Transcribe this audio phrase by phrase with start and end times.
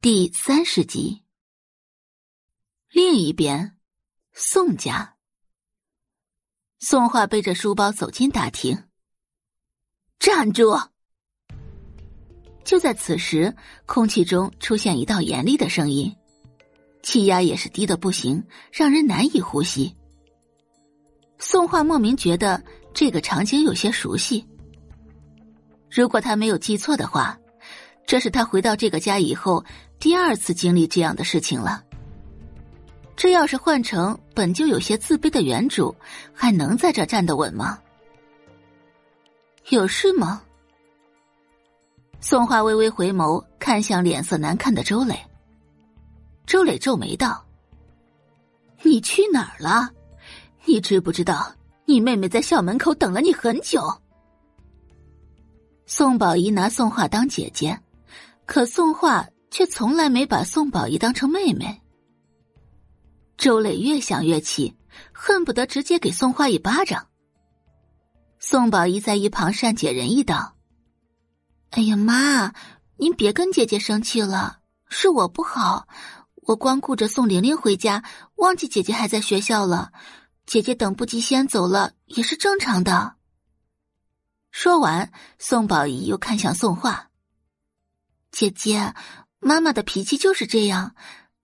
[0.00, 1.24] 第三十集。
[2.88, 3.76] 另一边，
[4.32, 5.16] 宋家，
[6.78, 8.84] 宋画背着书包走进大厅。
[10.20, 10.88] 站住！
[12.64, 13.56] 就在此时，
[13.86, 16.14] 空气中出现一道严厉的声音，
[17.02, 18.40] 气压也是低的不行，
[18.70, 19.92] 让人难以呼吸。
[21.38, 22.62] 宋画莫名觉得
[22.94, 24.46] 这个场景有些熟悉。
[25.90, 27.36] 如果他没有记错的话。
[28.08, 29.62] 这是他回到这个家以后
[29.98, 31.84] 第二次经历这样的事情了。
[33.14, 35.94] 这要是换成本就有些自卑的原主，
[36.32, 37.78] 还能在这站得稳吗？
[39.68, 40.42] 有事吗？
[42.18, 45.14] 宋画微微回眸，看向脸色难看的周磊。
[46.46, 47.44] 周磊皱眉道
[48.80, 49.90] ：“你去哪儿了？
[50.64, 51.54] 你知不知道
[51.84, 53.82] 你妹妹在校门口等了你很久？”
[55.84, 57.78] 宋宝仪拿宋画当姐姐。
[58.48, 61.82] 可宋画却从来没把宋宝仪当成妹妹。
[63.36, 64.74] 周磊越想越气，
[65.12, 67.08] 恨不得直接给宋画一巴掌。
[68.38, 70.56] 宋宝仪在一旁善解人意道
[71.72, 72.54] ：“哎呀妈，
[72.96, 75.86] 您别跟姐姐生气了，是我不好，
[76.36, 78.02] 我光顾着送玲玲回家，
[78.36, 79.92] 忘记姐姐还在学校了。
[80.46, 83.16] 姐姐等不及先走了，也是正常的。”
[84.50, 87.07] 说完，宋宝仪又看向宋画。
[88.38, 88.94] 姐姐，
[89.40, 90.94] 妈妈的脾气就是这样，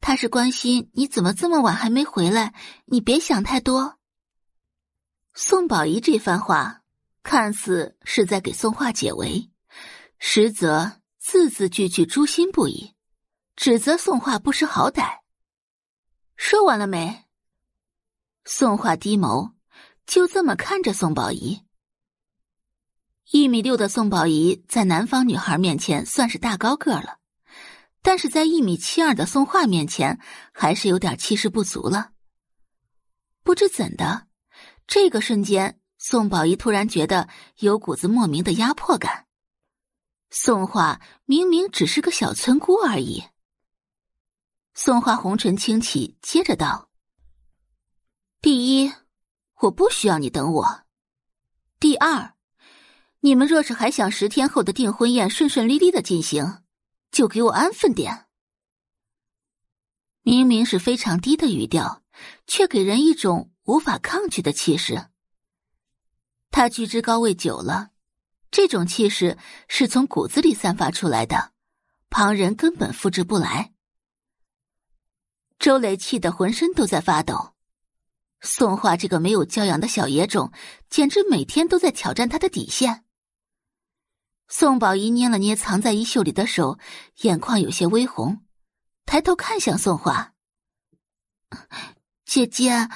[0.00, 3.98] 她是关心你怎么这么晚还没回来，你别想太多。
[5.32, 6.82] 宋宝仪这番话
[7.24, 9.50] 看似是在给宋画解围，
[10.20, 12.94] 实则字字句句诛心不已，
[13.56, 15.18] 指责宋画不识好歹。
[16.36, 17.24] 说完了没？
[18.44, 19.50] 宋画低眸，
[20.06, 21.60] 就这么看着宋宝仪。
[23.30, 27.18] 一米六的宋宝仪在南方女孩面前算是大高个了，
[28.02, 30.20] 但是在一米七二的宋画面前，
[30.52, 32.12] 还是有点气势不足了。
[33.42, 34.26] 不知怎的，
[34.86, 37.28] 这个瞬间，宋宝仪突然觉得
[37.60, 39.26] 有股子莫名的压迫感。
[40.30, 43.24] 宋画明明只是个小村姑而已。
[44.74, 46.90] 宋画红唇轻启，接着道
[48.42, 48.92] ：“第一，
[49.60, 50.84] 我不需要你等我；
[51.80, 52.33] 第二。”
[53.24, 56.58] 你们若是还想十天后的订婚宴顺顺利利的进行，
[57.10, 58.26] 就给我安分点。
[60.20, 62.02] 明明是非常低的语调，
[62.46, 65.06] 却给人一种无法抗拒的气势。
[66.50, 67.92] 他居之高位久了，
[68.50, 71.52] 这种气势是从骨子里散发出来的，
[72.10, 73.72] 旁人根本复制不来。
[75.58, 77.54] 周磊气得浑身都在发抖。
[78.42, 80.52] 宋画这个没有教养的小野种，
[80.90, 83.03] 简直每天都在挑战他的底线。
[84.56, 86.78] 宋宝仪捏了捏藏在衣袖里的手，
[87.22, 88.46] 眼眶有些微红，
[89.04, 90.32] 抬头看向宋画
[92.24, 92.88] ：“姐姐，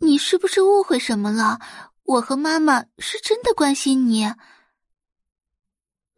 [0.00, 1.60] 你是不是误会什么了？
[2.02, 4.24] 我和妈妈是真的关心你。”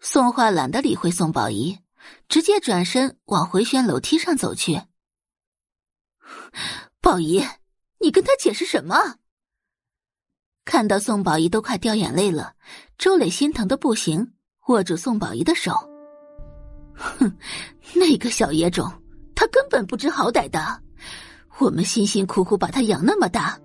[0.01, 1.79] 宋画懒得理会宋宝仪，
[2.27, 4.81] 直接转身往回旋楼梯上走去。
[7.03, 7.45] 宝仪，
[8.01, 9.17] 你跟他解释什么？
[10.65, 12.55] 看到宋宝仪都快掉眼泪了，
[12.97, 14.33] 周磊心疼的不行。
[14.69, 15.73] 握住宋宝仪的手，
[16.95, 17.33] 哼，
[17.95, 18.91] 那个小野种，
[19.35, 20.81] 他根本不知好歹的。
[21.59, 23.57] 我们辛辛苦苦把他养那么大，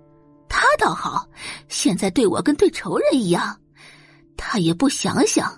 [0.48, 1.28] 他倒好，
[1.68, 3.58] 现在对我跟对仇人一样。
[4.36, 5.52] 他也不想想，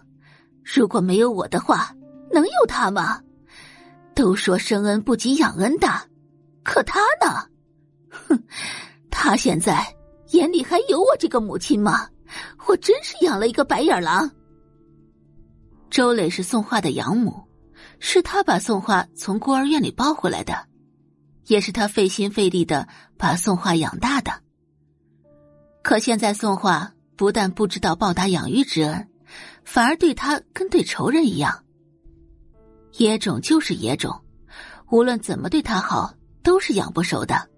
[0.63, 1.95] 如果没有我的话，
[2.33, 3.21] 能有他吗？
[4.15, 6.03] 都说生恩不及养恩大，
[6.63, 7.47] 可他呢？
[8.11, 8.43] 哼，
[9.11, 9.87] 他现在
[10.31, 12.09] 眼里还有我这个母亲吗？
[12.67, 14.31] 我真是养了一个白眼狼。
[15.95, 17.45] 周磊是宋画的养母，
[18.01, 20.67] 是他把宋画从孤儿院里抱回来的，
[21.47, 24.33] 也是他费心费力的把宋画养大的。
[25.85, 29.09] 可现在宋画不但不知道报答养育之恩，
[29.65, 31.63] 反而对他跟对仇人一样。
[32.95, 34.21] 野种就是野种，
[34.91, 37.49] 无论怎么对他好，都是养不熟的。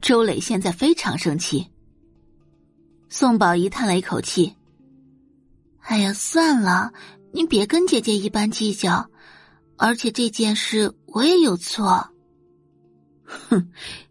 [0.00, 1.68] 周磊现在非常生气。
[3.08, 4.54] 宋宝仪叹了一口气
[5.82, 6.92] ：“哎呀，算了。”
[7.34, 9.08] 您别跟姐姐一般计较，
[9.76, 12.06] 而且这件事我也有错。
[13.24, 13.70] 哼，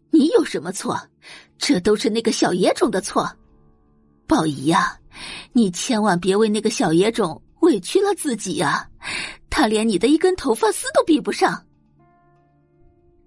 [0.09, 0.99] 你有什么错？
[1.59, 3.31] 这都是那个小野种的错。
[4.25, 4.97] 宝仪呀，
[5.53, 8.89] 你千万别为那个小野种委屈了自己呀！
[9.51, 11.63] 他连你的一根头发丝都比不上。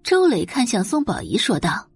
[0.03, 1.87] 周磊看向宋宝仪说道：“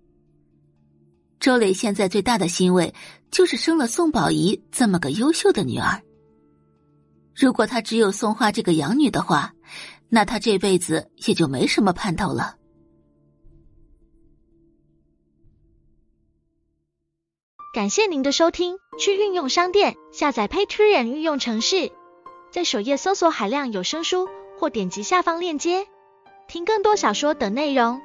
[1.39, 2.93] 周磊现在最大的欣慰
[3.29, 6.01] 就是生了宋宝仪这么个优秀的女儿。”
[7.39, 9.53] 如果他只有松花这个养女的话，
[10.09, 12.55] 那他这辈子也就没什么盼头了。
[17.73, 21.91] 感谢您的收听，去运用商店下载 Patreon 运用城市，
[22.51, 24.27] 在首页搜索海量有声书，
[24.59, 25.87] 或点击下方链接
[26.49, 28.01] 听更多小说等内容。